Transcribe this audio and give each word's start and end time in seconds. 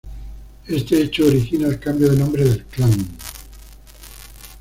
Este 0.67 0.99
hecho 0.99 1.27
origina 1.27 1.67
el 1.67 1.79
cambio 1.79 2.09
de 2.09 2.17
nombre 2.17 2.43
del 2.43 2.63
clan. 2.65 3.07